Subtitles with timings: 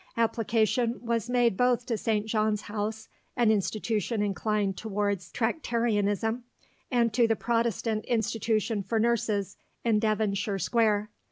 [0.17, 2.25] Application was made both to St.
[2.25, 3.07] John's House,
[3.37, 6.41] an institution inclined towards Tractarianism,
[6.89, 11.11] and to the Protestant Institution for Nurses in Devonshire Square.